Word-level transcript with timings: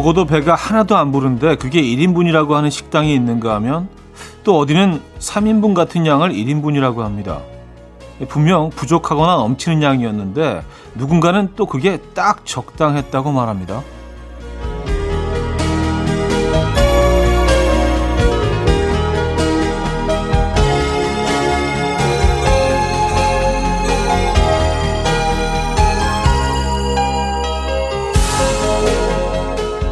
먹어도 0.00 0.24
배가 0.24 0.54
하나도 0.54 0.96
안 0.96 1.12
부른데 1.12 1.56
그게 1.56 1.82
1인분이라고 1.82 2.52
하는 2.52 2.70
식당이 2.70 3.14
있는가 3.14 3.54
하면 3.56 3.88
또 4.44 4.58
어디는 4.58 5.00
3인분 5.18 5.74
같은 5.74 6.06
양을 6.06 6.30
1인분이라고 6.30 6.98
합니다. 6.98 7.40
분명 8.28 8.70
부족하거나 8.70 9.36
넘치는 9.36 9.82
양이었는데 9.82 10.62
누군가는 10.94 11.50
또 11.56 11.66
그게 11.66 11.98
딱 12.14 12.46
적당했다고 12.46 13.32
말합니다. 13.32 13.82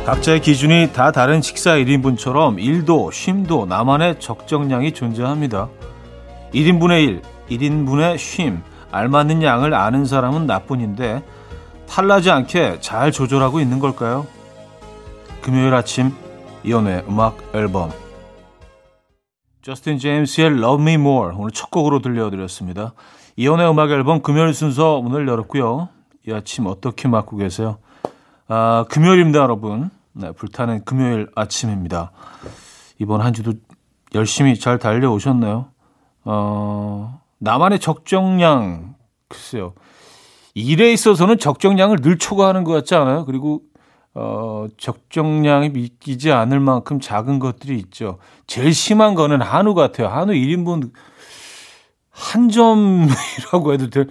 각자의 0.09 0.41
기준이 0.41 0.95
다 0.95 1.13
다른 1.13 1.43
식사 1.43 1.73
1인분처럼 1.73 2.59
일도 2.59 3.11
쉼도 3.11 3.67
나만의 3.67 4.21
적정량이 4.21 4.93
존재합니다. 4.93 5.69
1인분의 6.55 7.05
1, 7.05 7.23
1인분의 7.51 8.17
쉼, 8.17 8.59
알맞는 8.91 9.43
양을 9.43 9.75
아는 9.75 10.07
사람은 10.07 10.47
나뿐인데 10.47 11.23
탈나지 11.87 12.31
않게 12.31 12.81
잘 12.81 13.13
조절하고 13.13 13.61
있는 13.61 13.81
걸까요? 13.81 14.27
금요일 15.43 15.75
아침 15.75 16.15
이연의 16.65 17.05
음악 17.07 17.37
앨범 17.55 17.91
저스틴 19.61 19.99
제임스의 19.99 20.53
Love 20.53 20.83
Me 20.83 20.95
More 20.95 21.37
오늘 21.37 21.51
첫 21.51 21.71
곡으로 21.71 22.01
들려드렸습니다. 22.01 22.95
이연의 23.37 23.71
음악 23.71 23.91
앨범 23.91 24.23
금요일 24.23 24.55
순서 24.55 25.03
문을 25.03 25.29
열었고요. 25.29 25.91
이 26.27 26.33
아침 26.33 26.65
어떻게 26.65 27.09
맞고 27.09 27.37
계세요? 27.37 27.77
아, 28.51 28.87
금요일입니다, 28.89 29.41
여러분. 29.41 29.91
네, 30.19 30.33
불타는 30.33 30.85
금요일 30.85 31.29
아침입니다. 31.37 32.11
이번 32.99 33.21
한 33.21 33.33
주도 33.33 33.53
열심히 34.17 34.59
잘 34.59 34.77
달려오셨나요? 34.77 35.71
어, 36.25 37.21
나만의 37.39 37.79
적정량, 37.79 38.97
글쎄요. 39.29 39.75
일에 40.55 40.93
있어서는 40.93 41.39
적정량을 41.39 41.99
늘 42.01 42.19
초과하는 42.19 42.65
것 42.65 42.73
같지 42.73 42.97
않아요? 42.97 43.27
그리고, 43.27 43.63
어, 44.13 44.67
적정량이 44.77 45.69
믿기지 45.69 46.33
않을 46.33 46.59
만큼 46.59 46.99
작은 46.99 47.39
것들이 47.39 47.79
있죠. 47.79 48.19
제일 48.49 48.75
심한 48.75 49.15
거는 49.15 49.41
한우 49.41 49.75
같아요. 49.75 50.09
한우 50.09 50.33
1인분 50.33 50.91
한 52.11 52.49
점이라고 52.49 53.73
해도 53.73 53.89
될, 53.89 54.09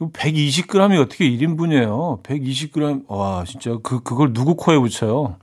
120g이 0.00 1.00
어떻게 1.00 1.28
1인분이에요? 1.30 2.22
120g. 2.22 3.04
와, 3.08 3.44
진짜 3.46 3.76
그, 3.82 4.02
그걸 4.02 4.32
누구 4.32 4.54
코에 4.56 4.78
붙여요? 4.78 5.36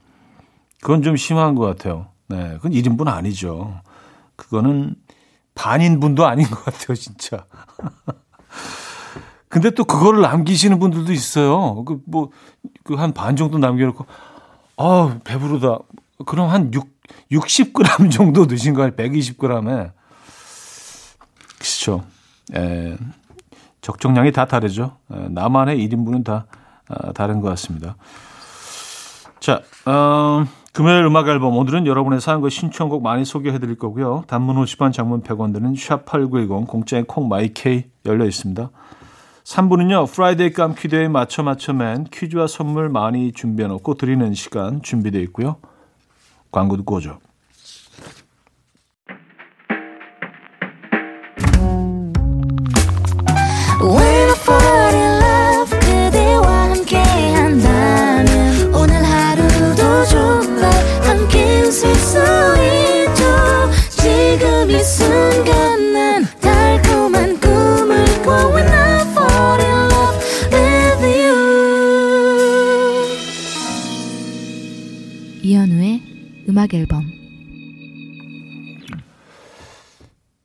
그건 0.80 1.02
좀 1.02 1.16
심한 1.16 1.54
것 1.54 1.66
같아요. 1.66 2.06
네. 2.28 2.54
그건 2.54 2.72
1인분 2.72 3.08
아니죠. 3.08 3.80
그거는 4.36 4.94
반인분도 5.54 6.26
아닌 6.26 6.46
것 6.46 6.64
같아요, 6.64 6.94
진짜. 6.94 7.46
근데 9.48 9.70
또 9.70 9.84
그거를 9.84 10.20
남기시는 10.20 10.78
분들도 10.80 11.12
있어요. 11.12 11.84
그 11.84 12.00
뭐, 12.06 12.30
그 12.84 12.94
한 12.96 13.12
반 13.12 13.36
정도 13.36 13.58
남겨 13.58 13.86
놓고, 13.86 14.04
아 14.76 15.18
배부르다. 15.24 15.78
그럼 16.26 16.50
한 16.50 16.72
6, 16.74 16.86
60g 17.30 18.10
정도 18.10 18.46
드신 18.46 18.74
거예요, 18.74 18.90
120g에. 18.92 19.92
그렇죠. 21.58 22.04
에, 22.54 22.96
적정량이 23.84 24.32
다 24.32 24.46
다르죠. 24.46 24.96
나만의 25.08 25.76
1인분은 25.86 26.24
다 26.24 26.46
아, 26.88 27.12
다른 27.12 27.40
것 27.42 27.48
같습니다. 27.50 27.96
자, 29.40 29.60
어, 29.84 30.46
금요일 30.72 31.04
음악 31.04 31.28
앨범 31.28 31.54
오늘은 31.54 31.86
여러분의 31.86 32.22
사연과 32.22 32.48
신청곡 32.48 33.02
많이 33.02 33.26
소개해 33.26 33.58
드릴 33.58 33.76
거고요. 33.76 34.24
단문 34.26 34.56
50원, 34.56 34.94
장문 34.94 35.22
100원 35.22 35.52
드는 35.52 35.74
샵8910 35.74 36.66
공짜의 36.66 37.04
콩, 37.06 37.28
마이케이 37.28 37.84
열려 38.06 38.24
있습니다. 38.24 38.70
3부는요. 39.44 40.10
Friday 40.10 40.54
깜퀴데이 40.54 41.08
맞춰 41.08 41.42
맞춰맨 41.42 42.06
퀴즈와 42.10 42.46
선물 42.46 42.88
많이 42.88 43.32
준비해 43.32 43.68
놓고 43.68 43.94
드리는 43.94 44.32
시간 44.32 44.80
준비되어 44.80 45.20
있고요. 45.24 45.56
광고 46.50 46.78
듣고 46.78 46.96
오죠. 46.96 47.18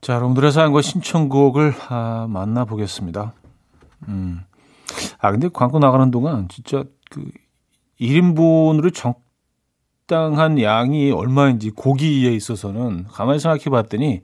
자, 0.10 0.16
여러분들의 0.16 0.52
사연과 0.52 0.82
신청곡을 0.82 1.76
아, 1.90 2.26
만나보겠습니다. 2.28 3.32
음. 4.08 4.42
아, 5.20 5.30
근데 5.30 5.50
광고 5.54 5.78
나가는 5.78 6.10
동안 6.10 6.48
진짜 6.50 6.84
그 7.12 7.30
1인분으로 8.02 8.92
적당한 8.92 10.60
양이 10.64 11.12
얼마인지 11.12 11.70
고기에 11.70 12.32
있어서는 12.32 13.06
가만히 13.12 13.38
생각해 13.40 13.66
봤더니 13.66 14.24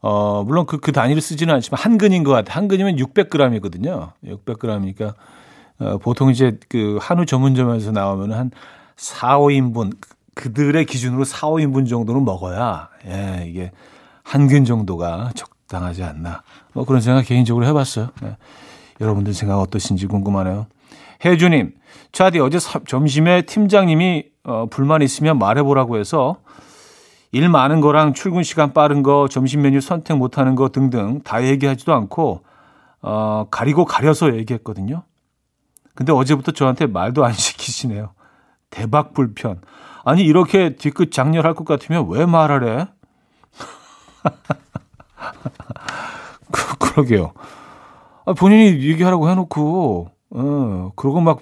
어, 0.00 0.42
물론 0.42 0.64
그, 0.64 0.78
그 0.78 0.90
단위를 0.90 1.20
쓰지는 1.20 1.52
않지만 1.56 1.78
한 1.78 1.98
근인 1.98 2.24
것 2.24 2.30
같아요. 2.30 2.56
한 2.56 2.66
근이면 2.66 2.96
600g이거든요. 2.96 4.12
600g이니까 4.24 5.14
어, 5.80 5.98
보통 5.98 6.30
이제 6.30 6.58
그 6.70 6.96
한우 6.98 7.26
전문점에서 7.26 7.92
나오면 7.92 8.32
한 8.32 8.50
4, 8.96 9.38
5인분 9.38 9.98
그들의 10.34 10.86
기준으로 10.86 11.24
4, 11.24 11.46
5인분 11.48 11.86
정도는 11.86 12.24
먹어야 12.24 12.88
예, 13.04 13.44
이게 13.46 13.70
한근 14.30 14.64
정도가 14.64 15.32
적당하지 15.34 16.04
않나. 16.04 16.44
뭐 16.72 16.84
그런 16.84 17.00
생각 17.00 17.22
개인적으로 17.22 17.66
해봤어요. 17.66 18.10
예. 18.22 18.36
여러분들 19.00 19.34
생각 19.34 19.58
어떠신지 19.58 20.06
궁금하네요. 20.06 20.68
혜주님, 21.24 21.74
차디 22.12 22.38
어제 22.38 22.58
점심에 22.86 23.42
팀장님이 23.42 24.26
어, 24.44 24.66
불만 24.70 25.02
있으면 25.02 25.36
말해보라고 25.40 25.98
해서 25.98 26.36
일 27.32 27.48
많은 27.48 27.80
거랑 27.80 28.14
출근 28.14 28.44
시간 28.44 28.72
빠른 28.72 29.02
거, 29.02 29.26
점심 29.28 29.62
메뉴 29.62 29.80
선택 29.80 30.16
못하는 30.16 30.54
거 30.54 30.68
등등 30.68 31.22
다 31.24 31.44
얘기하지도 31.44 31.92
않고 31.92 32.44
어, 33.02 33.46
가리고 33.50 33.84
가려서 33.84 34.36
얘기했거든요. 34.36 35.02
근데 35.96 36.12
어제부터 36.12 36.52
저한테 36.52 36.86
말도 36.86 37.24
안 37.24 37.32
시키시네요. 37.34 38.10
대박 38.70 39.12
불편. 39.12 39.60
아니 40.04 40.22
이렇게 40.22 40.76
뒤끝 40.76 41.10
장렬할 41.10 41.54
것 41.54 41.64
같으면 41.64 42.06
왜 42.08 42.26
말하래? 42.26 42.86
그, 46.52 46.78
그러게요. 46.78 47.32
아, 48.26 48.32
본인이 48.32 48.84
얘기하라고 48.86 49.30
해놓고, 49.30 50.10
어, 50.30 50.92
그러고 50.96 51.20
막 51.20 51.40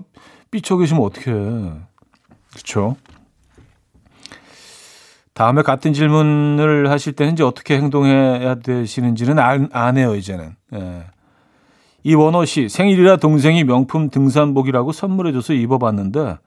삐쳐 0.51 0.77
계시면 0.77 1.03
어떡해. 1.03 1.73
그쵸? 2.55 2.97
다음에 5.35 5.63
같은 5.63 5.93
질문을 5.93 6.91
하실 6.91 7.13
때는 7.13 7.35
이제 7.35 7.45
어떻게 7.45 7.77
행동해야 7.77 8.57
되시는지는 8.57 9.39
안, 9.39 9.69
안 9.73 9.97
해요, 9.97 10.17
이제는. 10.17 10.57
예. 10.75 11.05
이원호 12.03 12.45
씨, 12.45 12.69
생일이라 12.69 13.19
동생이 13.19 13.65
명품 13.65 14.11
등산복이라고 14.11 14.93
선물해줘서 14.93 15.53
입어봤는데, 15.53 16.39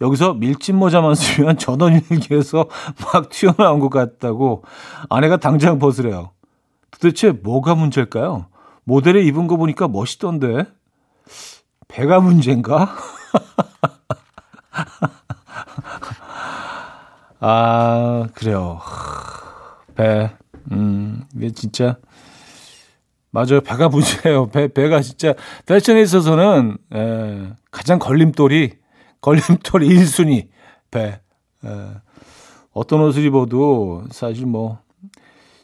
여기서 0.00 0.34
밀짚 0.34 0.76
모자만 0.76 1.14
쓰면 1.14 1.58
전원일기에서 1.60 2.68
막 3.12 3.28
튀어나온 3.30 3.80
것 3.80 3.88
같다고 3.90 4.62
아내가 5.08 5.36
당장 5.38 5.78
벗으래요. 5.78 6.30
도대체 6.90 7.30
뭐가 7.30 7.74
문제일까요? 7.74 8.46
모델에 8.84 9.22
입은 9.22 9.46
거 9.46 9.56
보니까 9.56 9.88
멋있던데. 9.88 10.64
배가 11.88 12.20
문제인가? 12.20 12.94
아, 17.40 18.26
그래요. 18.34 18.80
배. 19.94 20.30
음, 20.72 21.24
이게 21.36 21.50
진짜. 21.50 21.96
맞아요. 23.30 23.60
배가 23.60 23.88
문제예요. 23.88 24.48
배, 24.48 24.68
배가 24.68 25.00
진짜 25.00 25.34
패션에 25.66 26.00
있어서는, 26.02 26.78
에, 26.94 27.52
가장 27.70 27.98
걸림돌이 27.98 28.72
걸림돌 29.20 29.82
1순위 29.82 30.48
배. 30.90 31.20
에, 31.64 31.68
어떤 32.72 33.00
옷을 33.00 33.24
입어도 33.24 34.04
사실 34.10 34.46
뭐 34.46 34.78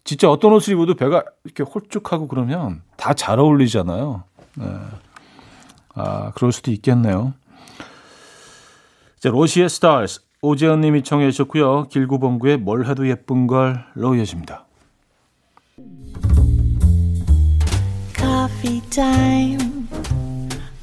진짜 0.03 0.29
어떤 0.31 0.53
옷을 0.53 0.73
입어도 0.75 0.95
배가 0.95 1.23
이렇게 1.45 1.62
홀쭉하고 1.62 2.29
그러면 2.29 2.83
다 2.97 3.15
잘 3.15 3.39
어울리잖아요. 3.39 4.25
에, 4.61 4.65
아, 5.95 6.33
그럴 6.33 6.53
수도 6.53 6.71
있겠네요. 6.73 7.35
자, 9.21 9.31
로시의 9.31 9.69
스타즈 9.71 10.21
오재현 10.43 10.81
님이 10.83 11.03
청해 11.03 11.31
주셨고요. 11.31 11.85
길구봉구의 11.85 12.59
뭘 12.59 12.87
해도 12.87 13.09
예쁜 13.09 13.47
걸로 13.47 14.15
이어집니다. 14.15 14.67
Coffee. 18.17 19.74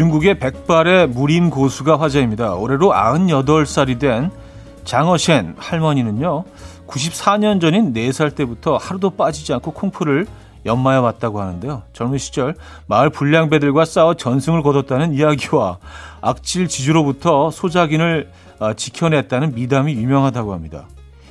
중국의 0.00 0.38
백발의 0.38 1.08
무림 1.08 1.50
고수가 1.50 2.00
화제입니다. 2.00 2.54
올해로 2.54 2.90
98살이 2.90 3.98
된 3.98 4.30
장어셴 4.84 5.56
할머니는요. 5.58 6.44
94년 6.86 7.60
전인 7.60 7.92
4살 7.92 8.34
때부터 8.34 8.78
하루도 8.78 9.10
빠지지 9.10 9.52
않고 9.52 9.72
콩푸를 9.72 10.26
연마해 10.64 10.96
왔다고 10.96 11.42
하는데요. 11.42 11.82
젊은 11.92 12.16
시절 12.16 12.54
마을 12.86 13.10
불량배들과 13.10 13.84
싸워 13.84 14.14
전승을 14.14 14.62
거뒀다는 14.62 15.12
이야기와 15.12 15.76
악질 16.22 16.68
지주로부터 16.68 17.50
소작인을 17.50 18.30
어, 18.58 18.72
지켜냈다는 18.72 19.54
미담이 19.54 19.92
유명하다고 19.92 20.54
합니다. 20.54 20.86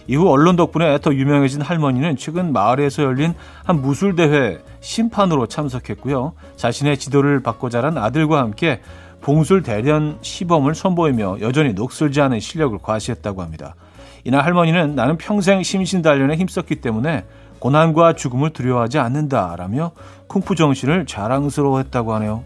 이후 0.09 0.27
언론 0.27 0.55
덕분에 0.55 0.97
더 1.01 1.13
유명해진 1.13 1.61
할머니는 1.61 2.17
최근 2.17 2.51
마을에서 2.51 3.03
열린 3.03 3.35
한 3.63 3.79
무술 3.79 4.15
대회 4.15 4.57
심판으로 4.79 5.45
참석했고요. 5.45 6.33
자신의 6.55 6.97
지도를 6.97 7.43
받고 7.43 7.69
자란 7.69 7.95
아들과 7.95 8.39
함께 8.39 8.81
봉술 9.21 9.61
대련 9.61 10.17
시범을 10.21 10.73
선보이며 10.73 11.41
여전히 11.41 11.73
녹슬지 11.73 12.21
않은 12.21 12.39
실력을 12.39 12.75
과시했다고 12.81 13.43
합니다. 13.43 13.75
이날 14.23 14.43
할머니는 14.45 14.95
나는 14.95 15.15
평생 15.17 15.61
심신단련에 15.61 16.37
힘썼기 16.37 16.77
때문에 16.77 17.25
고난과 17.59 18.13
죽음을 18.13 18.49
두려워하지 18.49 18.97
않는다라며 18.97 19.91
쿵푸 20.25 20.55
정신을 20.55 21.05
자랑스러워했다고 21.05 22.15
하네요. 22.15 22.43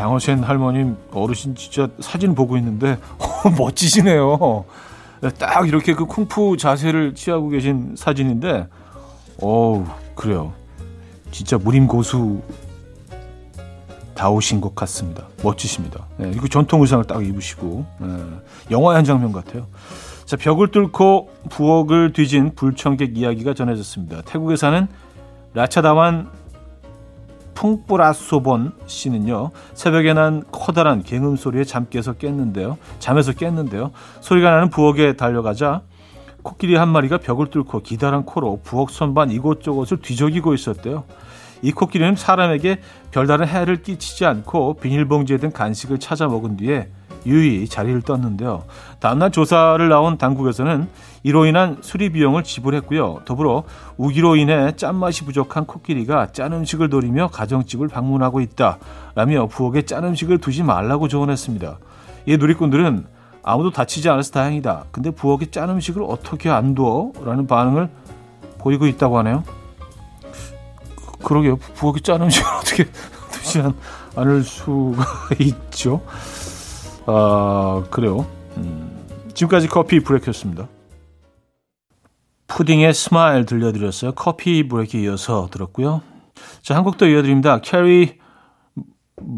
장어센 0.00 0.42
할머님 0.42 0.96
어르신 1.12 1.54
진짜 1.54 1.86
사진 2.00 2.34
보고 2.34 2.56
있는데 2.56 2.98
어, 3.18 3.50
멋지시네요. 3.58 4.64
딱 5.38 5.68
이렇게 5.68 5.92
그 5.92 6.06
쿵푸 6.06 6.56
자세를 6.56 7.14
취하고 7.14 7.50
계신 7.50 7.94
사진인데, 7.98 8.66
어 9.42 9.98
그래요. 10.14 10.54
진짜 11.30 11.58
무림 11.58 11.86
고수 11.86 12.40
다 14.14 14.30
오신 14.30 14.62
것 14.62 14.74
같습니다. 14.74 15.26
멋지십니다. 15.42 16.06
네, 16.16 16.30
이거 16.34 16.48
전통 16.48 16.80
의상을 16.80 17.04
딱 17.04 17.22
입으시고 17.22 17.84
네, 17.98 18.08
영화의 18.70 18.96
한 18.96 19.04
장면 19.04 19.32
같아요. 19.32 19.66
자 20.24 20.38
벽을 20.38 20.68
뚫고 20.68 21.28
부엌을 21.50 22.14
뒤진 22.14 22.54
불청객 22.54 23.18
이야기가 23.18 23.52
전해졌습니다. 23.52 24.22
태국에 24.22 24.56
사는 24.56 24.88
라차다완 25.52 26.30
풍뿌라소본 27.60 28.72
씨는요 28.86 29.50
새벽에 29.74 30.14
난 30.14 30.42
커다란 30.50 31.02
갱음 31.02 31.36
소리에 31.36 31.64
잠 31.64 31.88
깨서 31.90 32.14
깼는데요 32.14 32.78
잠에서 32.98 33.32
깼는데요 33.32 33.90
소리가 34.20 34.50
나는 34.50 34.70
부엌에 34.70 35.12
달려가자 35.16 35.82
코끼리 36.42 36.74
한 36.76 36.88
마리가 36.88 37.18
벽을 37.18 37.48
뚫고 37.48 37.82
기다란 37.82 38.24
코로 38.24 38.60
부엌 38.62 38.90
선반 38.90 39.30
이곳저곳을 39.30 39.98
뒤적이고 39.98 40.54
있었대요. 40.54 41.04
이 41.62 41.72
코끼리는 41.72 42.16
사람에게 42.16 42.80
별다른 43.10 43.46
해를 43.46 43.82
끼치지 43.82 44.24
않고 44.24 44.74
비닐봉지에 44.74 45.36
든 45.36 45.52
간식을 45.52 45.98
찾아 45.98 46.26
먹은 46.28 46.56
뒤에 46.56 46.88
유유히 47.26 47.68
자리를 47.68 48.02
떴는데요. 48.02 48.64
다음날 48.98 49.30
조사를 49.30 49.88
나온 49.88 50.18
당국에서는 50.18 50.88
이로 51.22 51.44
인한 51.46 51.78
수리 51.82 52.10
비용을 52.10 52.42
지불했고요. 52.44 53.20
더불어 53.24 53.64
우기로 53.98 54.36
인해 54.36 54.74
짠맛이 54.76 55.24
부족한 55.24 55.66
코끼리가 55.66 56.32
짠 56.32 56.52
음식을 56.52 56.88
노리며 56.88 57.28
가정집을 57.28 57.88
방문하고 57.88 58.40
있다라며 58.40 59.46
부엌에 59.48 59.82
짠 59.82 60.04
음식을 60.04 60.38
두지 60.38 60.62
말라고 60.62 61.08
조언했습니다. 61.08 61.78
이 62.26 62.36
누리꾼들은 62.36 63.06
아무도 63.42 63.70
다치지 63.70 64.08
않아서 64.10 64.32
다행이다. 64.32 64.86
근데 64.90 65.10
부엌에 65.10 65.50
짠 65.50 65.70
음식을 65.70 66.02
어떻게 66.06 66.50
안 66.50 66.74
둬? 66.74 67.12
라는 67.24 67.46
반응을 67.46 67.88
보이고 68.58 68.86
있다고 68.86 69.18
하네요. 69.18 69.44
그러게요. 71.22 71.56
부엌에 71.56 72.00
짠 72.00 72.22
음식을 72.22 72.48
어떻게 72.56 72.84
두지 73.32 73.62
않을 74.16 74.42
수가 74.42 75.04
있죠. 75.38 76.00
아, 77.12 77.84
그래요. 77.90 78.26
음, 78.56 79.06
지금까지 79.34 79.68
coffee 79.68 80.00
break였습니다. 80.00 80.68
푸딩의 82.46 82.92
Smile 82.94 83.46
들려드렸어요. 83.46 84.12
coffee 84.12 84.66
break 84.68 84.96
이어서 84.98 85.48
들었고요. 85.50 86.02
자, 86.62 86.74
한 86.76 86.84
곡 86.84 86.96
더 86.98 87.06
이어드립니다. 87.06 87.60
캐리 87.60 88.18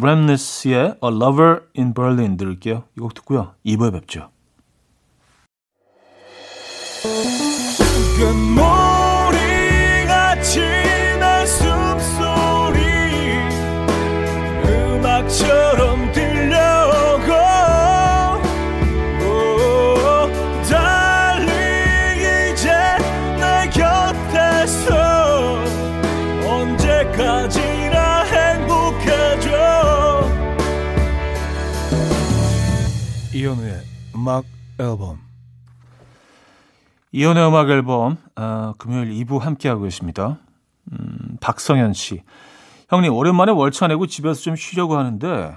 브램네스의 0.01 0.85
A 1.03 1.11
Lover 1.11 1.61
in 1.77 1.93
Berlin 1.95 2.37
들을게요. 2.37 2.85
이 2.97 3.01
곡 3.01 3.15
듣고요. 3.15 3.55
2부에 3.67 3.93
뵙죠. 3.93 4.29
이현우의 33.35 33.81
음악 34.15 34.45
앨범 34.79 35.19
이현우의 37.13 37.49
음악 37.49 37.71
앨범 37.71 38.17
어, 38.37 38.73
금요일 38.79 39.11
2부 39.25 39.39
함께하고 39.41 39.83
계십니다. 39.83 40.39
음, 40.93 41.37
박성현 41.41 41.93
씨 41.93 42.23
형님 42.89 43.13
오랜만에 43.15 43.53
월차 43.53 43.89
내고 43.89 44.07
집에서 44.07 44.41
좀 44.41 44.57
쉬려고 44.57 44.97
하는데 44.97 45.57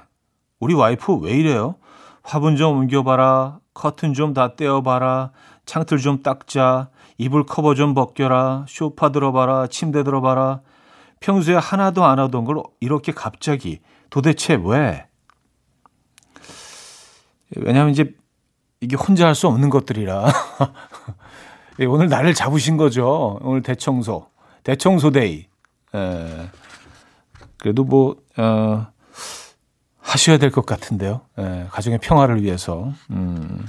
우리 0.60 0.74
와이프 0.74 1.16
왜 1.18 1.32
이래요? 1.34 1.76
화분 2.24 2.56
좀 2.56 2.78
옮겨봐라 2.78 3.60
커튼 3.74 4.14
좀 4.14 4.34
다 4.34 4.56
떼어봐라 4.56 5.32
창틀 5.66 6.00
좀 6.00 6.24
닦자 6.24 6.90
이불 7.18 7.46
커버 7.46 7.76
좀 7.76 7.94
벗겨라 7.94 8.66
쇼파 8.68 9.12
들어봐라 9.12 9.68
침대 9.68 10.04
들어봐라 10.04 10.62
평소에 11.20 11.56
하나도 11.56 12.06
안 12.06 12.20
하던 12.20 12.46
걸 12.46 12.62
이렇게 12.80 13.12
갑자기 13.12 13.80
도대체 14.10 14.58
왜? 14.64 15.08
왜냐하면 17.56 17.92
이제 17.92 18.14
이게 18.82 18.96
혼자 18.96 19.26
할 19.28 19.36
수 19.36 19.48
없는 19.48 19.70
것들이라 19.70 20.26
예, 21.80 21.86
오늘 21.86 22.08
나를 22.08 22.34
잡으신 22.34 22.78
거죠. 22.78 23.38
오늘 23.42 23.62
대청소, 23.62 24.28
대청소 24.64 25.12
day. 25.12 25.46
예. 25.94 26.50
그래도 27.58 27.84
뭐 27.84 28.16
어, 28.38 28.88
하셔야 30.00 30.38
될 30.38 30.52
것 30.52 30.66
같은데요. 30.66 31.22
예, 31.40 31.68
가정의 31.72 32.00
평화를 32.00 32.44
위해서. 32.44 32.92
음, 33.10 33.66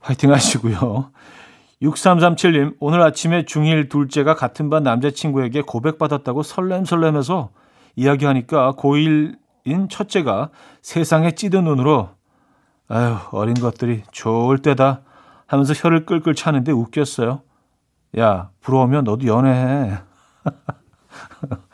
화이팅 0.00 0.32
하시고요. 0.32 1.12
6337님, 1.82 2.76
오늘 2.80 3.02
아침에 3.02 3.44
중1 3.44 3.88
둘째가 3.88 4.34
같은 4.34 4.68
반 4.68 4.82
남자친구에게 4.82 5.62
고백받았다고 5.62 6.42
설렘설렘해서 6.42 7.50
이야기하니까 7.94 8.72
고1인 8.72 9.88
첫째가 9.88 10.50
세상에 10.82 11.32
찌든 11.32 11.64
눈으로 11.64 12.10
아유, 12.88 13.16
어린 13.32 13.54
것들이 13.54 14.02
좋을 14.10 14.58
때다 14.58 15.02
하면서 15.46 15.72
혀를 15.72 16.04
끌끌 16.04 16.34
차는데 16.34 16.72
웃겼어요. 16.72 17.42
야, 18.18 18.50
부러우면 18.60 19.04
너도 19.04 19.26
연애해. 19.26 19.98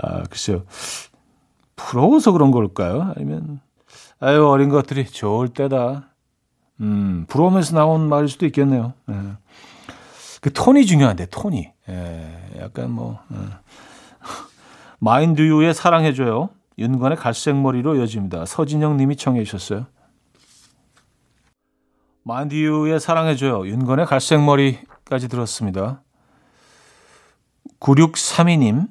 아, 0.00 0.22
글쎄요. 0.24 0.62
부러워서 1.74 2.32
그런 2.32 2.50
걸까요? 2.50 3.12
아니면, 3.16 3.60
아유, 4.20 4.46
어린 4.46 4.68
것들이 4.68 5.06
좋을 5.06 5.48
때다. 5.48 6.10
음, 6.80 7.26
부러우면서 7.28 7.76
나온 7.76 8.08
말일 8.08 8.28
수도 8.28 8.46
있겠네요. 8.46 8.92
네. 9.06 9.14
그 10.40 10.52
톤이 10.52 10.86
중요한데 10.86 11.26
톤이. 11.26 11.70
예, 11.88 12.58
약간 12.60 12.90
뭐 12.90 13.18
예. 13.32 13.36
마인드유의 15.00 15.74
사랑해줘요. 15.74 16.50
윤관의 16.78 17.18
갈색머리로 17.18 17.96
이어집니다. 17.96 18.46
서진영 18.46 18.96
님이 18.96 19.16
청해 19.16 19.42
주셨어요. 19.44 19.86
마인드유의 22.22 23.00
사랑해줘요. 23.00 23.66
윤관의 23.66 24.06
갈색머리까지 24.06 25.28
들었습니다. 25.28 26.02
9632님. 27.80 28.88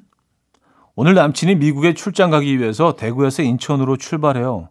오늘 0.96 1.14
남친이 1.14 1.54
미국에 1.54 1.94
출장 1.94 2.30
가기 2.30 2.58
위해서 2.58 2.96
대구에서 2.96 3.42
인천으로 3.42 3.96
출발해요. 3.96 4.68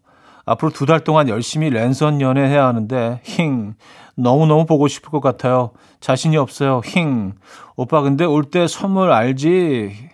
앞으로 0.47 0.71
두 0.71 0.85
달 0.85 1.03
동안 1.03 1.27
열심히 1.27 1.69
랜선 1.69 2.21
연애해야 2.21 2.65
하는데 2.65 3.19
힝 3.23 3.75
너무너무 4.15 4.65
보고 4.65 4.87
싶을 4.87 5.09
것 5.11 5.19
같아요. 5.21 5.71
자신이 5.99 6.37
없어요. 6.37 6.81
힝 6.85 7.33
오빠 7.75 8.01
근데 8.01 8.23
올 8.25 8.43
때 8.49 8.67
선물 8.67 9.11
알지? 9.11 10.09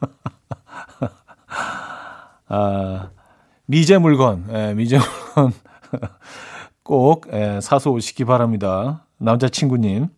아 2.48 3.10
미제 3.66 3.98
물건 3.98 4.46
예, 4.52 4.74
미제 4.74 4.98
물건 4.98 5.52
꼭 6.82 7.26
예, 7.32 7.60
사서 7.62 7.90
오시기 7.90 8.24
바랍니다. 8.24 9.04
남자친구님 9.18 10.08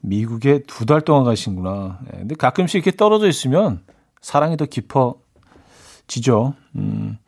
미국에 0.00 0.60
두 0.66 0.86
달 0.86 1.00
동안 1.00 1.24
가신구나. 1.24 1.98
예, 2.12 2.18
근데 2.18 2.34
가끔씩 2.36 2.76
이렇게 2.76 2.96
떨어져 2.96 3.26
있으면 3.26 3.82
사랑이 4.20 4.56
더 4.56 4.66
깊어지죠. 4.66 6.54
음. 6.76 7.18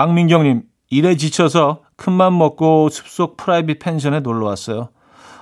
박민경님, 0.00 0.62
일에 0.88 1.14
지쳐서 1.14 1.82
큰맘 1.96 2.38
먹고 2.38 2.88
숲속 2.88 3.36
private 3.36 3.80
펜션에 3.80 4.20
놀러 4.20 4.46
왔어요. 4.46 4.88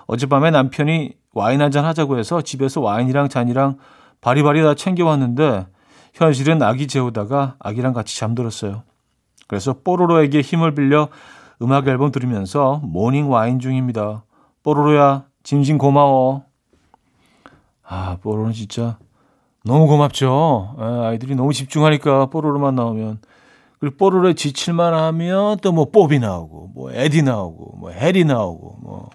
어젯밤에 0.09 0.51
남편이 0.51 1.13
와인 1.33 1.63
한잔 1.63 1.85
하자고 1.85 2.19
해서 2.19 2.43
집에서 2.43 2.81
와인이랑 2.81 3.29
잔이랑 3.29 3.79
바리바리 4.21 4.61
다 4.63 4.75
챙겨왔는데 4.75 5.69
현실은 6.13 6.61
아기 6.61 6.89
재우다가 6.89 7.55
아기랑 7.61 7.93
같이 7.93 8.19
잠들었어요. 8.19 8.83
그래서 9.47 9.77
뽀로로에게 9.85 10.41
힘을 10.41 10.75
빌려 10.75 11.07
음악 11.63 11.87
앨범 11.87 12.11
들으면서 12.11 12.81
morning 12.83 13.31
와인 13.31 13.61
중입니다. 13.61 14.25
뽀로로야, 14.65 15.27
진심 15.45 15.79
고마워. 15.79 16.43
아, 17.85 18.17
뽀로로는 18.23 18.55
진짜 18.55 18.99
너무 19.65 19.87
고맙죠. 19.87 20.75
아이들이 21.05 21.37
너무 21.37 21.53
집중하니까 21.53 22.27
뽀로로만 22.27 22.75
나오면. 22.75 23.21
그리고 23.81 23.97
뽀로로에 23.97 24.35
지칠만 24.35 24.95
하면 24.95 25.59
또 25.59 25.73
뭐 25.73 25.87
포비 25.91 26.19
나오고, 26.19 26.73
뭐 26.75 26.93
에디 26.93 27.23
나오고, 27.23 27.77
뭐 27.79 27.91
해리 27.91 28.25
나오고, 28.25 28.79
뭐, 28.83 29.11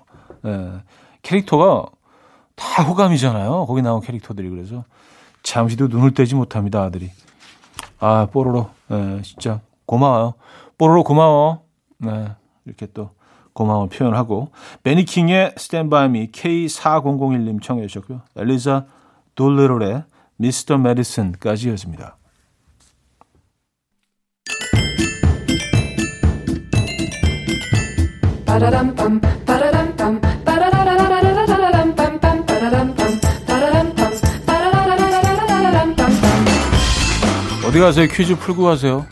예. 0.46 0.72
캐릭터가 1.22 1.86
다 2.56 2.84
호감이잖아요. 2.84 3.66
거기 3.66 3.82
나온 3.82 4.02
캐릭터들이. 4.02 4.50
그래서 4.50 4.86
잠시도 5.44 5.88
눈을 5.88 6.14
떼지 6.14 6.36
못합니다, 6.36 6.84
아들이. 6.84 7.12
아, 8.00 8.28
뽀로로. 8.32 8.70
예, 8.92 9.22
진짜 9.24 9.62
고마워요. 9.86 10.34
뽀로로 10.78 11.04
고마워. 11.04 11.64
네, 11.98 12.30
이렇게 12.66 12.88
또 12.94 13.12
고마움을 13.54 13.90
표현하고. 13.90 14.50
벤 14.84 15.03
E. 15.03 15.16
킹의 15.16 15.56
Stand 15.58 15.90
By 15.90 16.10
Me 16.10 16.32
K4001님 16.32 17.62
청해 17.62 17.88
주셨고요. 17.88 18.22
엘리자 18.36 18.86
돌레롤의 19.36 20.04
미스터 20.38 20.78
메디슨까지 20.78 21.70
이어집니다. 21.70 22.18
어디 37.66 37.80
가세요? 37.80 38.08
퀴즈 38.08 38.36
풀고 38.36 38.64
가세요. 38.64 39.08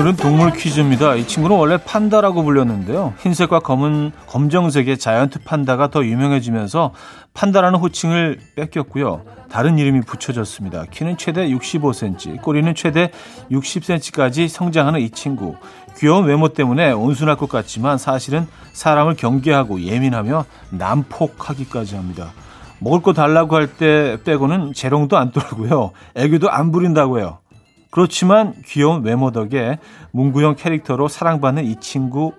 오늘은 0.00 0.16
동물 0.16 0.50
퀴즈입니다. 0.52 1.14
이 1.14 1.26
친구는 1.26 1.58
원래 1.58 1.76
판다라고 1.76 2.42
불렸는데요. 2.42 3.12
흰색과 3.18 3.60
검은 3.60 4.12
검정색의 4.28 4.96
자이언트 4.96 5.40
판다가 5.44 5.90
더 5.90 6.02
유명해지면서 6.02 6.94
판다라는 7.34 7.78
호칭을 7.80 8.40
뺏겼고요. 8.56 9.20
다른 9.50 9.78
이름이 9.78 10.00
붙여졌습니다. 10.00 10.86
키는 10.90 11.18
최대 11.18 11.46
65cm, 11.50 12.40
꼬리는 12.40 12.74
최대 12.74 13.10
60cm까지 13.50 14.48
성장하는 14.48 15.00
이 15.00 15.10
친구. 15.10 15.56
귀여운 15.98 16.24
외모 16.24 16.48
때문에 16.48 16.92
온순할 16.92 17.36
것 17.36 17.50
같지만 17.50 17.98
사실은 17.98 18.46
사람을 18.72 19.16
경계하고 19.16 19.82
예민하며 19.82 20.46
난폭하기까지 20.70 21.96
합니다. 21.96 22.32
먹을 22.78 23.02
거 23.02 23.12
달라고 23.12 23.54
할 23.54 23.66
때 23.66 24.16
빼고는 24.24 24.72
재롱도 24.72 25.18
안 25.18 25.30
떨고요. 25.30 25.90
애교도 26.14 26.50
안 26.50 26.72
부린다고 26.72 27.18
해요. 27.18 27.40
그렇지만 27.90 28.54
귀여운 28.66 29.02
외모 29.02 29.32
덕에 29.32 29.78
문구형 30.12 30.56
캐릭터로 30.56 31.08
사랑받는 31.08 31.64
이 31.64 31.76
친구 31.80 32.32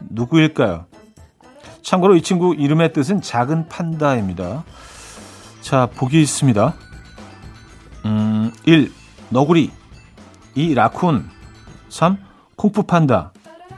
누구일까요? 0.00 0.86
참고로 1.82 2.16
이 2.16 2.22
친구 2.22 2.54
이름의 2.54 2.92
뜻은 2.92 3.22
작은 3.22 3.68
판다입니다. 3.68 4.64
자, 5.60 5.88
보기 5.94 6.20
있습니다. 6.20 6.74
음, 8.04 8.52
1. 8.64 8.92
너구리 9.30 9.70
2. 10.54 10.74
라쿤 10.74 11.24
3. 11.88 12.18
콩푸 12.56 12.84
판다 12.84 13.32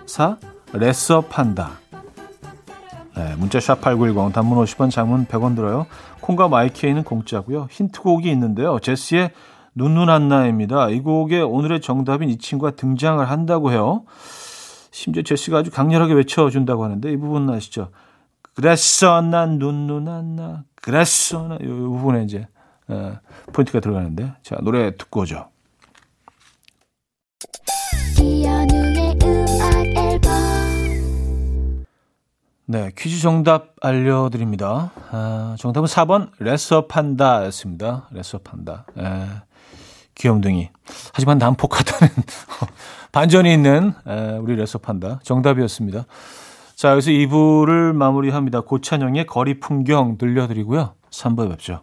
4. 0.06 0.38
레서 0.72 1.22
판다 1.22 1.78
네, 3.16 3.34
문자 3.36 3.58
샵8910 3.58 4.32
단문 4.32 4.62
50원 4.64 4.90
장문 4.90 5.26
100원 5.26 5.56
들어요. 5.56 5.86
콩과 6.20 6.48
마이키에는 6.48 7.02
공짜고요. 7.02 7.66
힌트곡이 7.70 8.30
있는데요. 8.30 8.78
제시의 8.78 9.32
눈눈안나입니다. 9.78 10.90
이 10.90 11.00
곡에 11.00 11.40
오늘의 11.40 11.80
정답인 11.80 12.28
이 12.28 12.36
친구가 12.36 12.72
등장을 12.72 13.24
한다고 13.24 13.70
해요. 13.70 14.04
심지어 14.90 15.22
제시가 15.22 15.58
아주 15.58 15.70
강렬하게 15.70 16.14
외쳐준다고 16.14 16.82
하는데 16.82 17.10
이 17.10 17.16
부분 17.16 17.48
아시죠? 17.48 17.90
그랬어 18.54 19.20
난 19.22 19.58
눈눈안나 19.58 20.64
그랬어 20.82 21.46
나이 21.46 21.58
부분에 21.58 22.24
이제 22.24 22.48
어, 22.88 23.18
포인트가 23.52 23.78
들어가는데 23.78 24.32
자 24.42 24.56
노래 24.62 24.96
듣고 24.96 25.20
오죠. 25.20 25.48
네, 32.70 32.90
퀴즈 32.98 33.20
정답 33.22 33.76
알려드립니다. 33.80 34.90
아, 35.10 35.56
정답은 35.58 35.86
4번 35.86 36.30
레서 36.38 36.86
판다였습니다. 36.86 38.08
레서 38.10 38.38
판다. 38.38 38.84
에. 38.98 39.47
귀염둥이. 40.18 40.70
하지만 41.14 41.38
난폭하다는 41.38 42.14
반전이 43.12 43.52
있는 43.52 43.94
우리 44.40 44.56
레서판다. 44.56 45.20
정답이었습니다. 45.22 46.04
자, 46.76 46.92
여기서 46.92 47.10
2부를 47.10 47.92
마무리합니다. 47.92 48.60
고찬영의 48.60 49.26
거리 49.26 49.58
풍경 49.58 50.18
들려드리고요. 50.18 50.94
3부에 51.10 51.48
뵙죠. 51.50 51.82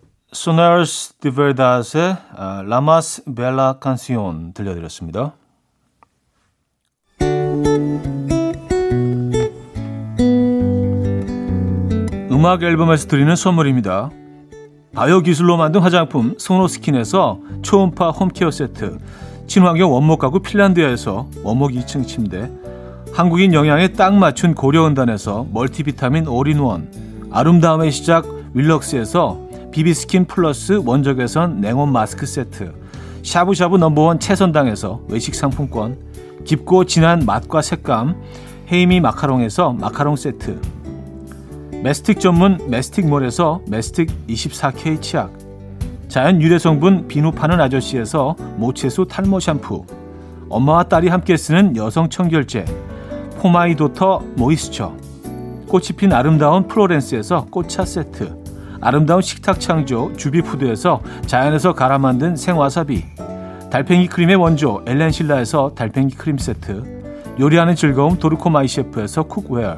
소나르스 0.33 1.15
디베르다스의 1.15 2.15
라마스 2.65 3.23
벨라 3.35 3.79
칸시온 3.81 4.53
들려드렸습니다. 4.53 5.33
음악 12.31 12.63
앨범에서 12.63 13.09
드리는 13.09 13.35
선물입니다. 13.35 14.09
바이오 14.95 15.19
기술로 15.19 15.57
만든 15.57 15.81
화장품 15.81 16.35
소노스킨에서 16.37 17.39
초음파 17.61 18.11
home 18.11 18.31
care 18.31 18.51
세트 18.51 18.99
친환경 19.47 19.91
원목 19.91 20.19
가구 20.19 20.39
핀란드에서 20.39 21.27
원목 21.43 21.71
2층 21.71 22.07
침대 22.07 22.49
한국인 23.13 23.53
영양에 23.53 23.89
딱 23.89 24.13
맞춘 24.13 24.55
고려원단에서 24.55 25.47
multivitamin 25.51 26.27
all-in-one 26.27 26.89
아름다움의 27.31 27.91
시작 27.91 28.25
윌럭스에서 28.53 29.40
비비스킨 29.71 30.25
플러스 30.25 30.81
원적외선 30.85 31.61
냉온 31.61 31.91
마스크 31.93 32.25
세트. 32.25 32.73
샤브샤브 33.23 33.77
number 33.77 34.05
one 34.05 34.19
채선당에서 34.19 35.01
외식 35.07 35.33
상품권. 35.33 35.97
깊고 36.43 36.85
진한 36.85 37.23
맛과 37.25 37.61
색감. 37.61 38.21
헤이미 38.71 38.99
마카롱에서 38.99 39.73
마카롱 39.73 40.17
세트. 40.17 40.59
mastic 41.83 42.19
전문 42.19 42.59
메스틱몰에서 42.69 43.61
mastic 43.67 44.27
24K 44.27 45.01
치약. 45.01 45.31
자연 46.09 46.41
유래 46.41 46.59
성분 46.59 47.07
비누 47.07 47.31
파는 47.31 47.61
아저씨에서 47.61 48.35
모체수 48.57 49.05
탈모 49.07 49.39
샴푸. 49.39 49.85
엄마와 50.49 50.83
딸이 50.83 51.07
함께 51.07 51.37
쓰는 51.37 51.77
여성 51.77 52.09
청결제. 52.09 52.65
For 53.39 53.58
My 53.58 53.71
Daughter 53.71 54.21
moisture. 54.35 54.93
꽃이 55.69 55.87
핀 55.95 56.11
아름다운 56.11 56.67
플로렌스에서 56.67 57.45
꽃차 57.49 57.85
세트 57.85 58.40
아름다운 58.81 59.21
식탁 59.21 59.59
창조 59.59 60.11
주비푸드에서 60.17 61.01
자연에서 61.27 61.73
갈아 61.73 61.99
만든 61.99 62.35
생와사비 62.35 63.05
달팽이 63.69 64.07
크림의 64.07 64.35
원조 64.35 64.83
엘렌실라에서 64.85 65.73
달팽이 65.75 66.09
크림 66.09 66.37
세트 66.37 67.01
요리하는 67.39 67.75
즐거움 67.75 68.17
도르코 68.17 68.49
마이 68.49 68.67
셰프에서 68.67 69.23
cookware 69.23 69.77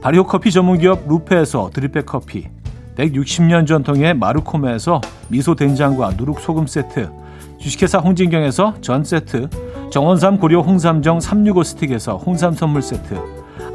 발효 0.00 0.24
커피 0.24 0.50
전문기업 0.50 1.06
루페에서 1.08 1.70
drip 1.74 1.92
bag 1.92 2.06
커피 2.06 2.48
160년 2.96 3.66
전통의 3.66 4.14
마르코메에서 4.14 5.00
미소 5.28 5.54
된장과 5.54 6.12
누룩 6.16 6.40
소금 6.40 6.66
세트 6.66 7.10
주식회사 7.58 7.98
홍진경에서 7.98 8.74
전 8.80 9.04
세트 9.04 9.48
정원삼 9.90 10.38
고려 10.38 10.60
홍삼정 10.60 11.20
365 11.20 11.64
스틱에서 11.64 12.16
홍삼 12.16 12.54
선물 12.54 12.82
세트 12.82 13.16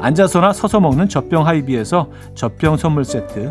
앉아서나 0.00 0.52
서서 0.52 0.80
먹는 0.80 1.08
젖병 1.08 1.46
하이비에서 1.46 2.08
젖병 2.34 2.76
선물 2.76 3.04
세트 3.04 3.50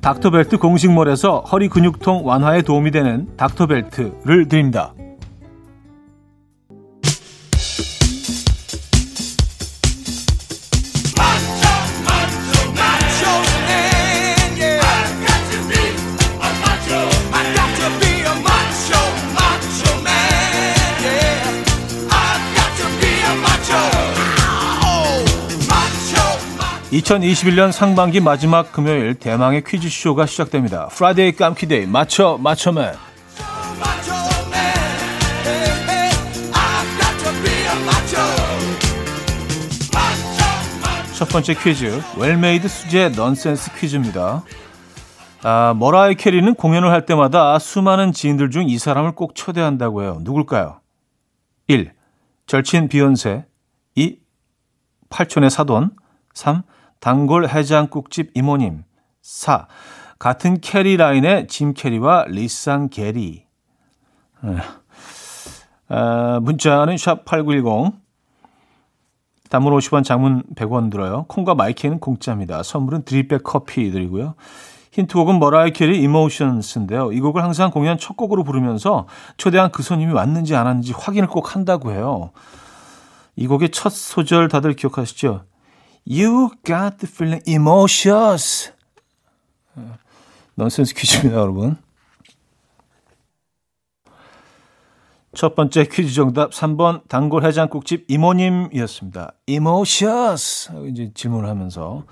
닥터벨트 0.00 0.56
공식몰에서 0.56 1.40
허리 1.40 1.68
근육통 1.68 2.26
완화에 2.26 2.62
도움이 2.62 2.90
되는 2.90 3.28
닥터벨트를 3.36 4.48
드립니다. 4.48 4.94
(2021년) 27.10 27.72
상반기 27.72 28.20
마지막 28.20 28.70
금요일 28.70 29.14
대망의 29.16 29.64
퀴즈쇼가 29.64 30.26
시작됩니다. 30.26 30.86
Friday 30.88 31.32
깜퀴데이 31.32 31.86
맞춰 31.86 32.38
맞춰맨 32.40 32.94
첫 41.16 41.28
번째 41.28 41.54
퀴즈. 41.54 42.00
well-made 42.16 42.66
수제 42.68 43.10
넌센스 43.10 43.74
퀴즈입니다. 43.76 44.42
아, 45.42 45.74
머라이 45.76 46.14
캐리는 46.14 46.54
공연을 46.54 46.90
할 46.90 47.04
때마다 47.06 47.58
수많은 47.58 48.12
지인들 48.12 48.50
중 48.50 48.68
이 48.68 48.78
사람을 48.78 49.12
꼭 49.14 49.34
초대한다고 49.34 50.02
해요. 50.02 50.18
누굴까요? 50.22 50.80
1. 51.66 51.92
절친 52.46 52.88
비욘세. 52.88 53.44
2. 53.96 54.18
팔촌의 55.10 55.50
사돈. 55.50 55.90
3. 56.34 56.62
단골 57.00 57.48
해장국집 57.48 58.30
이모님. 58.34 58.84
4. 59.22 59.66
같은 60.18 60.60
캐리 60.60 60.96
라인의 60.96 61.48
짐 61.48 61.72
캐리와 61.74 62.26
리쌍 62.28 62.90
게리. 62.90 63.46
아, 65.88 66.40
문자는 66.42 66.94
샵8910. 66.96 67.92
단문 69.48 69.76
50원, 69.76 70.04
장문 70.04 70.44
100원 70.54 70.90
들어요. 70.90 71.24
콩과 71.24 71.54
마이케이는 71.56 71.98
공짜입니다. 71.98 72.62
선물은 72.62 73.02
drip 73.04 73.26
bag 73.26 73.42
커피 73.42 73.90
드리고요. 73.90 74.34
힌트곡은 74.92 75.38
머라이 75.38 75.72
캐리 75.72 76.00
Emotions인데요. 76.02 77.12
이 77.12 77.20
곡을 77.20 77.42
항상 77.42 77.70
공연 77.70 77.98
첫 77.98 78.16
곡으로 78.16 78.44
부르면서 78.44 79.06
초대한 79.36 79.72
그 79.72 79.82
손님이 79.82 80.12
왔는지 80.12 80.54
안 80.54 80.66
왔는지 80.66 80.92
확인을 80.92 81.28
꼭 81.28 81.54
한다고 81.54 81.90
해요. 81.92 82.30
이 83.36 83.46
곡의 83.46 83.70
첫 83.70 83.90
소절 83.90 84.48
다들 84.48 84.74
기억하시죠? 84.74 85.44
You 86.06 86.50
got 86.64 86.98
the 86.98 87.08
feeling 87.08 87.42
emotions. 87.48 88.72
넌센스 90.54 90.94
퀴즈입니다, 90.94 91.40
여러분. 91.40 91.76
첫 95.32 95.54
번째 95.54 95.84
퀴즈 95.84 96.12
정답 96.12 96.50
3번 96.50 97.06
단골 97.08 97.44
해장국집 97.44 98.04
이모님이었습니다. 98.08 99.32
emotions 99.46 100.70
이제 100.88 101.12
질문을 101.14 101.48
하면서 101.48 102.04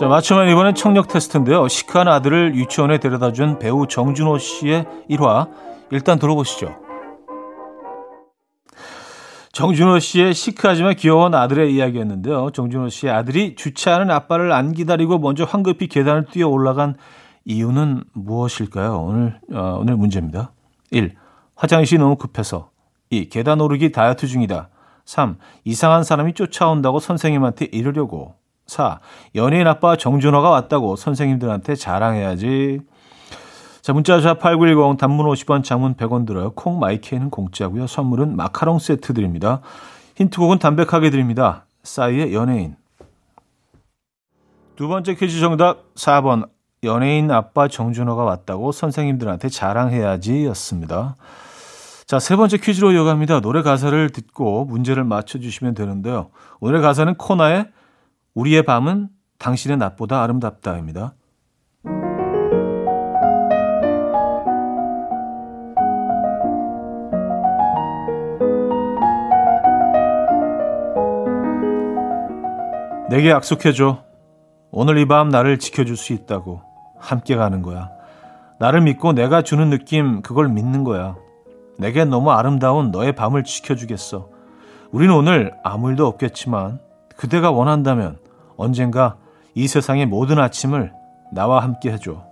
자, 0.00 0.08
맞추면 0.08 0.48
이번엔 0.48 0.74
청력 0.74 1.08
테스트인데요. 1.08 1.68
시크한 1.68 2.08
아들을 2.08 2.54
유치원에 2.54 3.00
데려다 3.00 3.34
준 3.34 3.58
배우 3.58 3.86
정준호 3.86 4.38
씨의 4.38 4.86
일화 5.08 5.46
일단 5.90 6.18
들어보시죠. 6.18 6.74
정준호 9.52 9.98
씨의 9.98 10.32
시크하지만 10.32 10.94
귀여운 10.94 11.34
아들의 11.34 11.74
이야기였는데요. 11.74 12.48
정준호 12.52 12.88
씨의 12.88 13.12
아들이 13.12 13.54
주차하는 13.56 14.10
아빠를 14.10 14.52
안 14.52 14.72
기다리고 14.72 15.18
먼저 15.18 15.44
황급히 15.44 15.86
계단을 15.86 16.24
뛰어 16.32 16.48
올라간 16.48 16.96
이유는 17.44 18.04
무엇일까요? 18.14 18.96
오늘 18.96 19.38
어, 19.52 19.76
오늘 19.82 19.96
문제입니다. 19.96 20.52
1. 20.92 21.14
화장실이 21.56 22.00
너무 22.00 22.16
급해서 22.16 22.70
2. 23.10 23.28
계단 23.28 23.60
오르기 23.60 23.92
다이어트 23.92 24.26
중이다. 24.26 24.70
3. 25.04 25.36
이상한 25.64 26.04
사람이 26.04 26.32
쫓아온다고 26.32 27.00
선생님한테 27.00 27.66
이르려고 27.66 28.39
4. 28.70 29.00
연예인 29.34 29.66
아빠 29.66 29.96
정준호가 29.96 30.48
왔다고 30.48 30.96
선생님들한테 30.96 31.74
자랑해야지. 31.74 32.80
자, 33.82 33.92
문자샵 33.92 34.38
8910 34.38 34.98
단문 34.98 35.26
50원, 35.26 35.64
장문 35.64 35.94
100원 35.94 36.26
들어요. 36.26 36.52
콩 36.52 36.78
마이케이는 36.78 37.30
공짜고요. 37.30 37.86
선물은 37.86 38.36
마카롱 38.36 38.78
세트 38.78 39.12
드립니다. 39.14 39.60
힌트곡은 40.16 40.58
담백하게 40.58 41.10
드립니다. 41.10 41.64
싸이의 41.82 42.34
연예인. 42.34 42.76
두 44.76 44.88
번째 44.88 45.14
퀴즈 45.14 45.40
정답 45.40 45.94
4번. 45.94 46.48
연예인 46.82 47.30
아빠 47.30 47.68
정준호가 47.68 48.24
왔다고 48.24 48.72
선생님들한테 48.72 49.50
자랑해야지 49.50 50.46
였습니다. 50.46 51.16
자, 52.06 52.18
세 52.18 52.36
번째 52.36 52.56
퀴즈로 52.56 52.92
이어갑니다. 52.92 53.40
노래 53.40 53.62
가사를 53.62 54.10
듣고 54.10 54.64
문제를 54.64 55.04
맞춰주시면 55.04 55.74
되는데요. 55.74 56.30
오늘의 56.60 56.80
가사는 56.80 57.14
코나의 57.16 57.66
우리의 58.34 58.62
밤은 58.64 59.08
당신의 59.38 59.76
낮보다 59.78 60.22
아름답다입니다. 60.22 61.14
내게 73.08 73.30
약속해줘. 73.30 74.04
오늘 74.70 74.98
이 74.98 75.06
밤 75.06 75.30
나를 75.30 75.58
지켜줄 75.58 75.96
수 75.96 76.12
있다고. 76.12 76.62
함께 76.98 77.34
가는 77.34 77.62
거야. 77.62 77.90
나를 78.60 78.82
믿고 78.82 79.12
내가 79.12 79.42
주는 79.42 79.68
느낌, 79.70 80.22
그걸 80.22 80.48
믿는 80.48 80.84
거야. 80.84 81.16
내겐 81.78 82.10
너무 82.10 82.30
아름다운 82.30 82.90
너의 82.90 83.14
밤을 83.14 83.42
지켜주겠어. 83.42 84.28
우리는 84.92 85.12
오늘 85.12 85.52
아무 85.64 85.90
일도 85.90 86.06
없겠지만, 86.06 86.78
그대가 87.20 87.50
원한다면 87.50 88.16
언젠가 88.56 89.18
이 89.54 89.68
세상의 89.68 90.06
모든 90.06 90.38
아침을 90.38 90.90
나와 91.34 91.62
함께 91.62 91.92
해줘. 91.92 92.24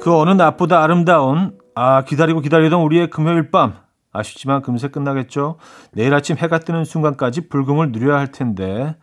그 0.00 0.16
어느 0.16 0.30
낮보다 0.30 0.80
아름다운 0.80 1.58
아 1.74 2.04
기다리고 2.04 2.38
기다리던 2.38 2.80
우리의 2.82 3.10
금요일 3.10 3.50
밤 3.50 3.78
아쉽지만 4.12 4.62
금세 4.62 4.86
끝나겠죠. 4.86 5.56
내일 5.90 6.14
아침 6.14 6.36
해가 6.36 6.60
뜨는 6.60 6.84
순간까지 6.84 7.48
불금을 7.48 7.90
누려야 7.90 8.16
할 8.16 8.30
텐데 8.30 8.94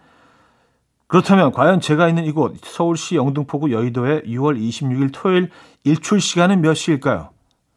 그렇다면 1.08 1.52
과연 1.52 1.82
제가 1.82 2.08
있는 2.08 2.24
이곳 2.24 2.56
서울시 2.64 3.18
영등포구 3.18 3.74
여의도의 3.74 4.22
6월 4.22 4.58
26일 4.58 5.10
토요일 5.12 5.50
일출 5.84 6.22
시간은 6.22 6.62
몇 6.62 6.76
시일까요? 6.76 7.32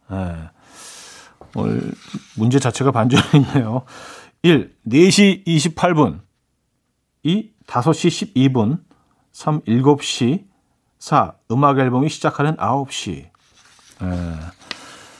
네. 0.09 0.53
문제 2.35 2.59
자체가 2.59 2.91
반전이 2.91 3.23
있네요. 3.35 3.83
1. 4.41 4.75
4시 4.87 5.45
28분 5.45 6.19
2. 7.23 7.51
5시 7.67 8.33
12분 8.33 8.79
3. 9.31 9.61
7시 9.61 10.45
4. 10.99 11.33
음악 11.51 11.79
앨범이 11.79 12.09
시작하는 12.09 12.55
9시 12.57 13.29
네. 14.01 14.09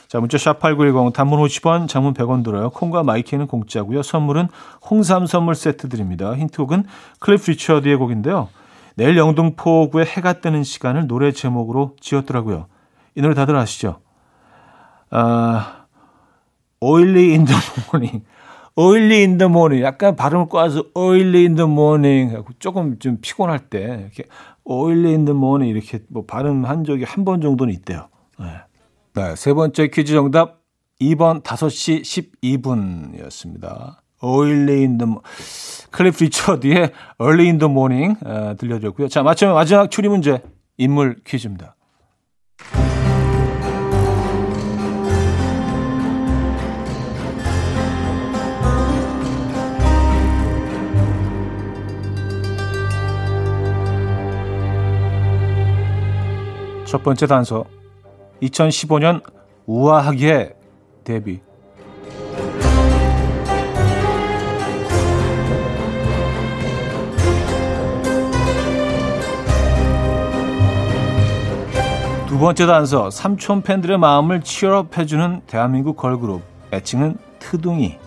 자, 0.08 0.20
문자 0.20 0.38
샵 0.38 0.60
8910 0.60 1.12
단문 1.12 1.40
50원, 1.40 1.88
장문 1.88 2.14
100원 2.14 2.44
들어요. 2.44 2.70
콩과 2.70 3.02
마이케이는 3.02 3.48
공짜고요. 3.48 4.02
선물은 4.02 4.46
홍삼 4.88 5.26
선물 5.26 5.56
세트 5.56 5.88
드립니다. 5.88 6.36
힌트곡은 6.36 6.84
클리프 7.18 7.50
리처드의 7.50 7.96
곡인데요. 7.96 8.48
내일 8.94 9.16
영등포구에 9.16 10.04
해가 10.04 10.34
뜨는 10.34 10.62
시간을 10.62 11.08
노래 11.08 11.32
제목으로 11.32 11.96
지었더라고요. 12.00 12.68
이 13.16 13.22
노래 13.22 13.34
다들 13.34 13.56
아시죠? 13.56 14.00
아, 15.10 15.83
Early 16.84 17.32
in 17.32 17.46
the 17.46 17.56
morning. 17.88 18.24
Early 18.78 19.20
in 19.22 19.38
the 19.38 19.48
morning. 19.48 19.82
약간 19.84 20.16
발음을 20.16 20.46
꼬아서 20.46 20.84
Early 20.94 21.46
in 21.46 21.54
the 21.54 21.70
morning. 21.70 22.36
조금 22.58 22.98
좀 22.98 23.18
피곤할 23.22 23.70
때 23.70 24.00
이렇게 24.02 24.24
Early 24.64 25.12
in 25.14 25.24
the 25.24 25.36
morning 25.36 25.74
이렇게 25.74 26.04
뭐 26.08 26.24
발음한 26.26 26.84
적이 26.84 27.04
한 27.04 27.24
번 27.24 27.40
정도는 27.40 27.72
있대요. 27.72 28.08
네. 28.38 28.46
네, 29.14 29.36
세 29.36 29.54
번째 29.54 29.88
퀴즈 29.88 30.12
정답 30.12 30.60
2번 31.00 31.42
5시 31.42 32.02
12분이었습니다. 32.02 33.96
Early 34.22 34.78
in 34.80 34.98
the 34.98 35.14
클리프 35.90 36.24
리처드의 36.24 36.90
Early 37.20 37.46
in 37.46 37.58
the 37.58 37.70
Morning 37.70 38.16
어, 38.24 38.54
들려드렸고요. 38.58 39.08
자, 39.08 39.22
마지막, 39.22 39.54
마지막 39.54 39.90
추리 39.90 40.08
문제 40.08 40.40
인물 40.76 41.16
퀴즈입니다. 41.24 41.76
첫 56.94 57.02
번째 57.02 57.26
단서. 57.26 57.64
2015년 58.40 59.20
우아하게 59.66 60.54
데뷔. 61.02 61.40
두 72.28 72.38
번째 72.38 72.66
단서. 72.66 73.10
삼촌 73.10 73.62
팬들의 73.62 73.98
마음을 73.98 74.42
치열업해주는 74.42 75.40
대한민국 75.48 75.96
걸그룹. 75.96 76.42
애칭은 76.72 77.16
트둥이 77.40 77.98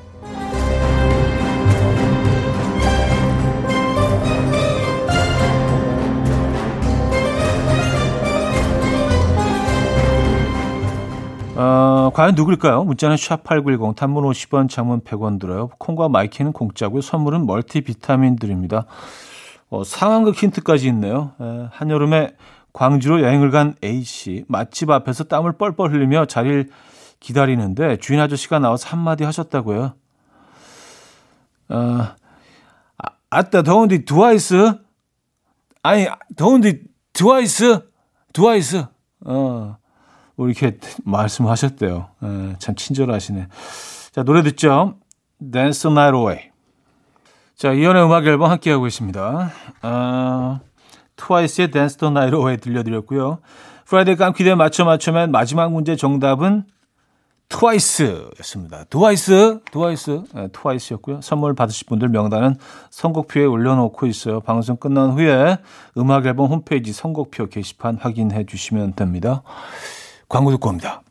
어, 12.07 12.09
과연 12.09 12.35
누굴까요? 12.35 12.85
문자는 12.85 13.17
샵8910, 13.17 13.97
단문 13.97 14.23
50원, 14.23 14.69
장문 14.69 15.01
100원 15.01 15.41
들어요. 15.41 15.67
콩과 15.77 16.07
마이케이는 16.07 16.53
공짜고요. 16.53 17.01
선물은 17.01 17.45
멀티비타민 17.45 18.37
드립니다. 18.37 18.85
어, 19.69 19.83
상황극 19.83 20.35
힌트까지 20.35 20.87
있네요. 20.87 21.33
에, 21.41 21.67
한여름에 21.69 22.37
광주로 22.71 23.21
여행을 23.21 23.51
간 23.51 23.75
A씨. 23.83 24.45
맛집 24.47 24.89
앞에서 24.89 25.25
땀을 25.25 25.57
뻘뻘 25.57 25.91
흘리며 25.91 26.27
자리를 26.27 26.69
기다리는데 27.19 27.97
주인 27.97 28.21
아저씨가 28.21 28.59
나와서 28.59 28.87
한마디 28.87 29.25
하셨다고요. 29.25 29.93
어, 31.69 31.75
아, 31.75 33.09
아따, 33.29 33.63
더운데 33.63 34.05
드와이스? 34.05 34.75
아니, 35.83 36.07
더운데 36.37 36.79
드와이스? 37.11 37.81
드와이스? 38.31 38.85
어. 39.25 39.75
뭐 40.37 40.47
이렇게 40.47 40.77
말씀하셨대요. 41.03 42.07
에, 42.23 42.55
참 42.59 42.75
친절하시네. 42.75 43.47
자, 44.11 44.23
노래 44.23 44.43
듣죠. 44.43 44.95
Dance 45.51 45.91
Night 45.91 46.15
Away. 46.15 46.51
자, 47.55 47.73
이현우의 47.73 48.05
음악 48.05 48.25
앨범 48.25 48.49
함께하고 48.51 48.87
있습니다. 48.87 49.51
어, 49.81 50.59
트와이스의 51.15 51.71
Dance 51.71 51.97
the 51.97 52.11
Night 52.11 52.35
Away 52.35 52.57
들려드렸고요. 52.57 53.39
Friday 53.85 54.15
깜키대 54.15 54.55
맞춰 54.55 54.85
맞춰면 54.85 55.31
마지막 55.31 55.71
문제 55.71 55.95
정답은 55.95 56.65
트와이스였습니다. 57.49 58.83
트와이스, 58.89 59.61
트와이스, 59.71 60.23
네, 60.35 60.49
트와이스였고요. 60.51 61.21
선물 61.21 61.55
받으실 61.55 61.87
분들 61.87 62.09
명단은 62.09 62.57
선곡표에 62.89 63.45
올려놓고 63.45 64.05
있어요. 64.05 64.41
방송 64.41 64.75
끝난 64.75 65.11
후에 65.11 65.57
음악 65.97 66.25
앨범 66.25 66.51
홈페이지 66.51 66.91
선곡표 66.91 67.47
게시판 67.47 67.97
확인해 67.97 68.45
주시면 68.45 68.93
됩니다. 68.93 69.43
광고 70.29 70.51
듣고 70.51 70.69
옵니다. 70.69 71.01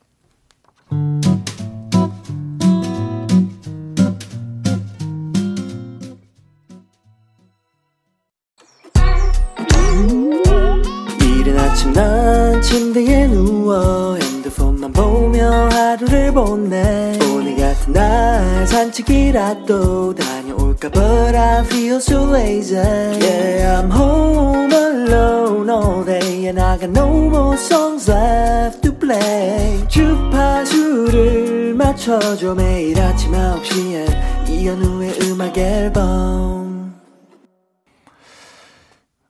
이른 11.21 11.59
아침 11.59 11.93
난 11.93 12.61
침대에 12.61 13.27
누워 13.27 14.15
핸드폰만 14.15 14.93
보며 14.93 15.49
하루를 15.69 16.31
보내 16.31 17.17
오늘 17.33 17.55
같은 17.57 17.93
날 17.93 18.67
산책이라도 18.67 20.13
다 20.13 20.36
녀올까 20.77 20.89
But 20.91 21.35
I 21.35 21.63
feel 21.65 21.97
so 21.97 22.23
lazy 22.23 22.75
Yeah 22.75 23.81
I'm 23.81 23.91
home 23.91 24.71
alone 24.71 25.69
all 25.69 26.03
day 26.05 26.47
And 26.47 26.59
I 26.61 26.77
got 26.77 26.91
no 26.91 27.07
more 27.27 27.57
songs 27.57 28.09
left 28.09 28.81
to 28.83 28.93
play 28.93 29.85
주파수를 29.87 31.73
맞춰줘 31.73 32.55
매일 32.55 32.99
아침 32.99 33.31
9시에 33.31 34.49
이현우의 34.49 35.19
음악 35.23 35.57
앨범 35.57 36.95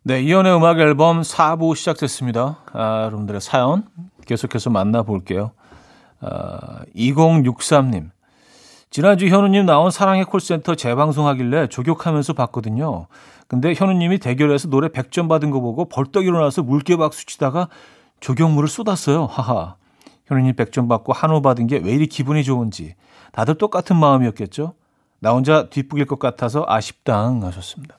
네, 0.04 0.22
이연의 0.22 0.56
음악 0.56 0.80
앨범 0.80 1.20
4부 1.22 1.76
시작됐습니다. 1.76 2.60
아, 2.72 3.04
여러분들의 3.08 3.42
사연 3.42 3.84
계속해서 4.26 4.70
만나볼게요. 4.70 5.52
아, 6.22 6.80
2063님. 6.96 8.12
지난주 8.90 9.28
현우님 9.28 9.66
나온 9.66 9.92
사랑의 9.92 10.26
콜센터 10.26 10.76
재방송하길래 10.76 11.68
조격하면서 11.68 12.34
봤거든요. 12.34 13.08
근데 13.48 13.74
현우님이 13.74 14.18
대결에서 14.20 14.70
노래 14.70 14.88
100점 14.88 15.30
받은 15.30 15.52
거 15.52 15.60
보고 15.60 15.86
벌떡 15.86 16.26
일어나서 16.26 16.64
물개 16.64 16.96
박수 16.98 17.26
치다가 17.26 17.68
조경물을 18.20 18.68
쏟았어요. 18.70 19.26
하하. 19.26 19.76
현우님 20.26 20.54
100점 20.56 20.90
받고 20.90 21.14
한우 21.14 21.42
받은 21.42 21.68
게 21.68 21.78
왜 21.80 21.94
이리 21.94 22.08
기분이 22.08 22.44
좋은지. 22.44 22.96
다들 23.32 23.56
똑같은 23.56 23.96
마음이었겠죠? 23.98 24.74
나 25.20 25.32
혼자 25.32 25.70
뒷북일 25.70 26.06
것 26.06 26.20
같아서 26.20 26.66
아쉽당 26.68 27.44
하셨습니다. 27.44 27.98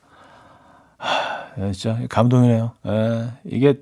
하, 0.99 1.11
예, 1.59 1.73
진짜 1.73 1.99
감동이네요. 2.09 2.73
예, 2.87 3.29
이게 3.45 3.81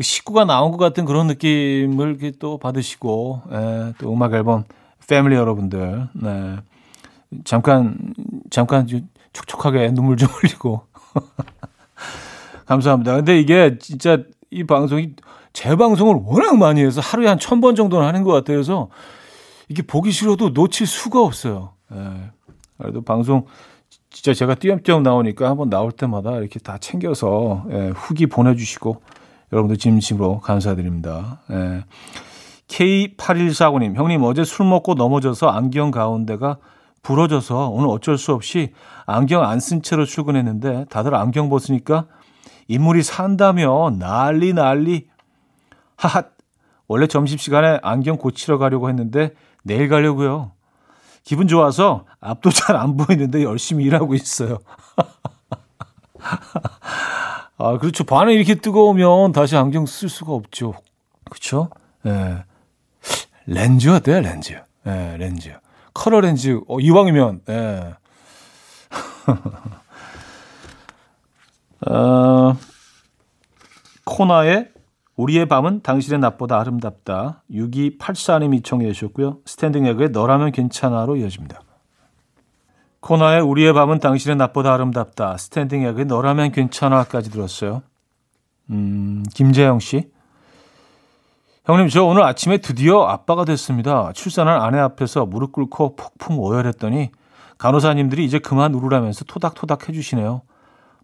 식구가 0.00 0.44
나온 0.44 0.72
것 0.72 0.78
같은 0.78 1.04
그런 1.04 1.26
느낌을 1.26 2.32
또 2.38 2.58
받으시고, 2.58 3.42
예, 3.52 3.92
또 3.98 4.12
음악 4.12 4.32
앨범 4.34 4.64
패밀리 5.08 5.34
여러분들, 5.36 6.08
네. 6.14 6.56
잠깐, 7.44 7.96
잠깐 8.50 8.86
촉촉하게 9.32 9.90
눈물 9.92 10.16
좀 10.16 10.28
흘리고. 10.32 10.82
감사합니다. 12.66 13.16
근데 13.16 13.38
이게 13.38 13.78
진짜 13.78 14.18
이 14.50 14.64
방송이 14.64 15.14
재방송을 15.52 16.16
워낙 16.24 16.56
많이 16.56 16.82
해서 16.82 17.00
하루에 17.00 17.28
한 17.28 17.38
천 17.38 17.60
번 17.60 17.74
정도는 17.74 18.06
하는 18.06 18.22
것 18.24 18.32
같아요. 18.32 18.56
그래서 18.56 18.88
이게 19.68 19.82
보기 19.82 20.10
싫어도 20.10 20.50
놓칠 20.50 20.86
수가 20.86 21.20
없어요. 21.22 21.72
예. 21.92 22.30
그래도 22.78 23.02
방송 23.02 23.46
진짜 24.10 24.32
제가 24.34 24.54
띄엄띄엄 24.56 25.02
나오니까 25.02 25.48
한번 25.48 25.70
나올 25.70 25.92
때마다 25.92 26.38
이렇게 26.38 26.58
다 26.58 26.78
챙겨서 26.78 27.64
예, 27.70 27.88
후기 27.94 28.26
보내주시고 28.26 29.02
여러분들 29.52 29.76
진심으로 29.76 30.40
감사드립니다. 30.40 31.40
예. 31.50 31.84
K8149님, 32.68 33.94
형님 33.96 34.22
어제 34.24 34.44
술 34.44 34.66
먹고 34.66 34.94
넘어져서 34.94 35.48
안경 35.48 35.90
가운데가 35.90 36.58
부러져서 37.02 37.68
오늘 37.68 37.88
어쩔 37.88 38.16
수 38.16 38.32
없이 38.32 38.72
안경 39.06 39.42
안 39.44 39.58
쓴 39.60 39.82
채로 39.82 40.06
출근했는데 40.06 40.86
다들 40.88 41.14
안경 41.14 41.50
벗으니까 41.50 42.06
인물이 42.68 43.02
산다며 43.02 43.90
난리 43.98 44.54
난리. 44.54 45.08
하하, 45.96 46.22
원래 46.88 47.06
점심시간에 47.06 47.80
안경 47.82 48.16
고치러 48.16 48.58
가려고 48.58 48.88
했는데 48.88 49.34
내일 49.62 49.88
가려고요. 49.88 50.52
기분 51.24 51.46
좋아서 51.48 52.04
앞도 52.20 52.50
잘 52.50 52.76
안 52.76 52.96
보이는데 52.96 53.42
열심히 53.44 53.84
일하고 53.84 54.14
있어요. 54.14 54.58
아, 57.56 57.78
그렇죠. 57.78 58.04
반에 58.04 58.34
이렇게 58.34 58.56
뜨거우면 58.56 59.32
다시 59.32 59.56
안경 59.56 59.86
쓸 59.86 60.08
수가 60.08 60.32
없죠. 60.32 60.74
그렇죠? 61.30 61.70
예. 62.06 62.44
렌즈 63.46 63.88
어때요, 63.88 64.20
렌즈? 64.20 64.54
예, 64.86 65.16
렌즈. 65.18 65.52
컬러 65.92 66.20
렌즈. 66.20 66.60
어, 66.66 66.80
이왕이면, 66.80 67.42
예. 67.48 67.94
어, 71.86 72.56
코나의 74.04 74.70
우리의 75.16 75.46
밤은 75.46 75.82
당신의 75.82 76.20
낮보다 76.20 76.58
아름답다. 76.60 77.42
6284님 77.50 78.54
이 78.54 78.62
청해 78.62 78.90
주셨고요. 78.92 79.38
스탠딩 79.44 79.86
에그의 79.86 80.10
너라면 80.10 80.52
괜찮아로 80.52 81.16
이어집니다. 81.16 81.60
코나의 83.00 83.42
우리의 83.42 83.74
밤은 83.74 84.00
당신의 84.00 84.36
낮보다 84.36 84.72
아름답다. 84.74 85.36
스탠딩 85.36 85.82
에그의 85.82 86.06
너라면 86.06 86.52
괜찮아까지 86.52 87.30
들었어요. 87.30 87.82
음, 88.70 89.22
김재영 89.34 89.78
씨. 89.78 90.10
형님, 91.66 91.88
저 91.88 92.04
오늘 92.04 92.22
아침에 92.24 92.58
드디어 92.58 93.04
아빠가 93.04 93.46
됐습니다. 93.46 94.12
출산한 94.12 94.60
아내 94.60 94.78
앞에서 94.78 95.24
무릎 95.24 95.52
꿇고 95.52 95.96
폭풍 95.96 96.38
오열했더니 96.38 97.10
간호사님들이 97.56 98.22
이제 98.22 98.38
그만 98.38 98.74
울으라면서 98.74 99.24
토닥토닥 99.24 99.88
해주시네요. 99.88 100.42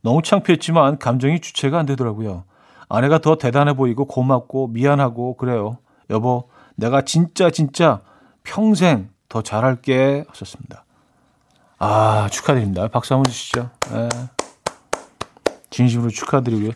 너무 0.03 0.21
창피했지만 0.21 0.99
감정이 0.99 1.41
주체가 1.41 1.79
안 1.79 1.87
되더라고요. 1.87 2.45
아내가 2.91 3.21
더 3.21 3.37
대단해 3.37 3.73
보이고 3.73 4.05
고맙고 4.05 4.69
미안하고 4.69 5.39
그래요. 5.39 5.79
여보, 6.11 6.51
내가 6.77 7.03
진짜 7.07 7.49
진짜 7.49 8.01
평생 8.43 9.09
더 9.31 9.41
잘할게 9.41 10.27
하셨습니다. 10.29 10.85
아, 11.79 12.29
축하드립니다. 12.31 12.89
박수 12.89 13.15
한번 13.15 13.31
주시죠. 13.33 13.71
네. 13.93 14.09
진심으로 15.71 16.11
축하드리고요. 16.11 16.73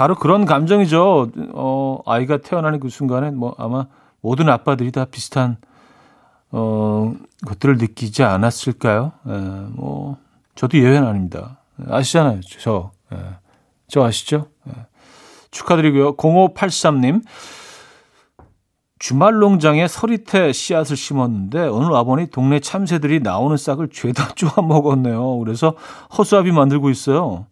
바로 0.00 0.14
그런 0.14 0.46
감정이죠. 0.46 1.30
어, 1.52 1.98
아이가 2.06 2.38
태어나는 2.38 2.80
그 2.80 2.88
순간에 2.88 3.30
뭐 3.32 3.54
아마 3.58 3.84
모든 4.22 4.48
아빠들이 4.48 4.92
다 4.92 5.04
비슷한 5.04 5.58
어, 6.50 7.12
것들을 7.46 7.76
느끼지 7.76 8.22
않았을까요? 8.22 9.12
에, 9.28 9.30
뭐 9.74 10.16
저도 10.54 10.78
예외는 10.78 11.06
아닙니다. 11.06 11.58
아시잖아요. 11.86 12.40
저. 12.62 12.92
에, 13.12 13.16
저 13.88 14.02
아시죠? 14.02 14.46
에. 14.68 14.72
축하드리고요. 15.50 16.16
0583님. 16.16 17.22
주말 18.98 19.34
농장에 19.34 19.86
서리태 19.86 20.54
씨앗을 20.54 20.96
심었는데 20.96 21.66
오늘 21.66 21.90
와보니 21.90 22.28
동네 22.28 22.58
참새들이 22.60 23.20
나오는 23.20 23.54
싹을 23.54 23.90
죄다 23.90 24.32
쪼아 24.32 24.62
먹었네요. 24.62 25.36
그래서 25.40 25.74
허수아비 26.16 26.52
만들고 26.52 26.88
있어요. 26.88 27.44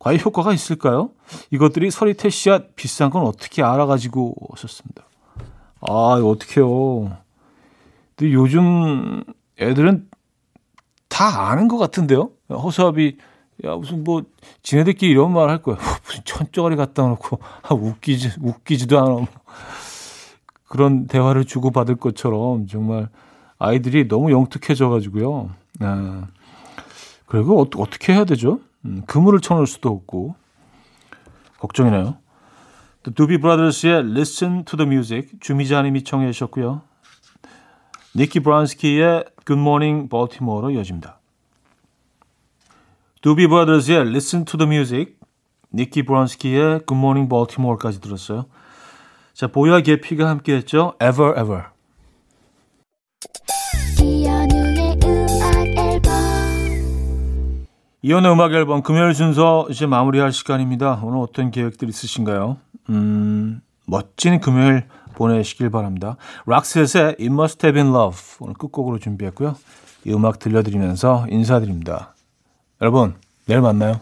과연 0.00 0.18
효과가 0.20 0.52
있을까요? 0.54 1.10
이것들이 1.50 1.90
서리태 1.90 2.30
씨앗 2.30 2.74
비싼 2.74 3.10
건 3.10 3.22
어떻게 3.26 3.62
알아가지고 3.62 4.34
오셨습니다. 4.52 5.04
아, 5.82 6.16
이거 6.18 6.28
어떡해요. 6.30 7.16
근데 8.16 8.32
요즘 8.32 9.22
애들은 9.60 10.08
다 11.08 11.50
아는 11.50 11.68
것 11.68 11.76
같은데요? 11.76 12.30
허수아비 12.50 13.18
야 13.64 13.74
무슨 13.76 14.04
뭐 14.04 14.22
지네들끼리 14.62 15.12
이런 15.12 15.32
말 15.34 15.50
할 15.50 15.60
거야. 15.62 15.76
무슨 16.06 16.22
천조가리 16.24 16.76
갖다 16.76 17.02
놓고 17.06 17.38
아, 17.62 17.74
웃기지 17.74 18.32
웃기지도 18.40 18.98
않아. 18.98 19.26
그런 20.66 21.06
대화를 21.08 21.44
주고 21.44 21.70
받을 21.70 21.96
것처럼 21.96 22.66
정말 22.68 23.08
아이들이 23.58 24.08
너무 24.08 24.30
영특해져 24.32 24.88
가지고요. 24.88 25.50
아, 25.80 26.26
그리고 27.26 27.60
어, 27.60 27.66
어떻게 27.76 28.14
해야 28.14 28.24
되죠? 28.24 28.60
음, 28.84 29.02
그물을 29.06 29.40
쳐놓을 29.40 29.66
수도 29.66 29.90
없고 29.90 30.34
걱정이네요. 31.58 32.16
두비 33.14 33.38
브라더스의 33.38 34.00
Listen 34.10 34.64
to 34.64 34.76
the 34.76 34.86
Music 34.86 35.38
주미자님이 35.40 36.04
청해 36.04 36.30
주셨고요. 36.32 36.82
니키 38.16 38.40
브라운스키의 38.40 39.24
Good 39.46 39.60
Morning 39.60 40.08
Baltimore로 40.08 40.70
이어집니다. 40.72 41.18
두비 43.22 43.46
브라더스의 43.46 44.00
Listen 44.00 44.44
to 44.44 44.58
the 44.58 44.68
Music, 44.68 45.14
니키 45.72 46.04
브론스키의 46.04 46.80
Good 46.86 46.94
Morning 46.94 47.28
Baltimore까지 47.28 48.00
들었어요. 48.00 48.46
자, 49.32 49.46
보야 49.46 49.80
계피가 49.80 50.28
함께했죠. 50.28 50.94
Ever 51.00 51.38
Ever. 51.38 51.64
이연의 58.02 58.32
음악 58.32 58.52
앨범 58.54 58.82
금요일 58.82 59.14
순서 59.14 59.66
이제 59.68 59.84
마무리할 59.84 60.32
시간입니다. 60.32 61.00
오늘 61.02 61.18
어떤 61.18 61.50
계획들 61.50 61.88
있으신가요? 61.88 62.56
음, 62.88 63.60
멋진 63.86 64.40
금요일 64.40 64.84
보내시길 65.14 65.68
바랍니다. 65.68 66.16
락셋의 66.46 67.16
It 67.20 67.26
Must 67.26 67.66
Have 67.66 67.74
Been 67.74 67.94
Love 67.94 68.18
오늘 68.40 68.54
끝곡으로 68.54 68.98
준비했고요. 68.98 69.54
이 70.06 70.14
음악 70.14 70.38
들려드리면서 70.38 71.26
인사드립니다. 71.28 72.14
여러분, 72.80 73.16
내일 73.46 73.60
만나요. 73.60 74.00